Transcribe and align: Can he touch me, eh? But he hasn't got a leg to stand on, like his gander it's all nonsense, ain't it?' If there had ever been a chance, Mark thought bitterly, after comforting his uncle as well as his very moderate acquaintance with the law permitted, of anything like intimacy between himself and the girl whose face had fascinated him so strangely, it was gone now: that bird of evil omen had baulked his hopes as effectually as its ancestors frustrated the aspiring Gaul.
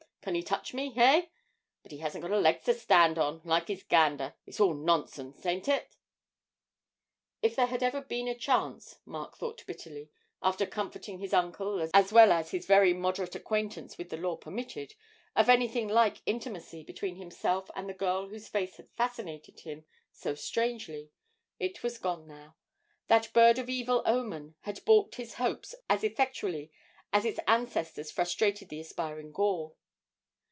Can 0.23 0.35
he 0.35 0.43
touch 0.43 0.71
me, 0.75 0.93
eh? 0.97 1.25
But 1.81 1.91
he 1.91 1.97
hasn't 1.97 2.21
got 2.21 2.29
a 2.29 2.37
leg 2.37 2.61
to 2.65 2.75
stand 2.75 3.17
on, 3.17 3.41
like 3.43 3.69
his 3.69 3.81
gander 3.81 4.35
it's 4.45 4.59
all 4.59 4.75
nonsense, 4.75 5.43
ain't 5.47 5.67
it?' 5.67 5.95
If 7.41 7.55
there 7.55 7.65
had 7.65 7.81
ever 7.81 8.01
been 8.03 8.27
a 8.27 8.37
chance, 8.37 8.99
Mark 9.03 9.35
thought 9.39 9.65
bitterly, 9.65 10.11
after 10.43 10.67
comforting 10.67 11.17
his 11.17 11.33
uncle 11.33 11.89
as 11.91 12.13
well 12.13 12.31
as 12.31 12.51
his 12.51 12.67
very 12.67 12.93
moderate 12.93 13.33
acquaintance 13.33 13.97
with 13.97 14.11
the 14.11 14.17
law 14.17 14.35
permitted, 14.35 14.93
of 15.35 15.49
anything 15.49 15.87
like 15.87 16.21
intimacy 16.27 16.83
between 16.83 17.15
himself 17.15 17.71
and 17.75 17.89
the 17.89 17.93
girl 17.95 18.27
whose 18.29 18.47
face 18.47 18.77
had 18.77 18.91
fascinated 18.91 19.61
him 19.61 19.85
so 20.11 20.35
strangely, 20.35 21.09
it 21.57 21.81
was 21.81 21.97
gone 21.97 22.27
now: 22.27 22.55
that 23.07 23.33
bird 23.33 23.57
of 23.57 23.71
evil 23.71 24.03
omen 24.05 24.53
had 24.61 24.85
baulked 24.85 25.15
his 25.15 25.33
hopes 25.33 25.73
as 25.89 26.03
effectually 26.03 26.71
as 27.11 27.25
its 27.25 27.39
ancestors 27.47 28.11
frustrated 28.11 28.69
the 28.69 28.79
aspiring 28.79 29.31
Gaul. 29.31 29.77